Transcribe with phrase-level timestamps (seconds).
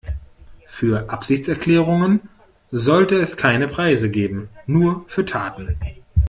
[0.65, 2.21] Für Absichtserklärungen
[2.71, 5.77] sollte es keine Preise geben, nur für Taten.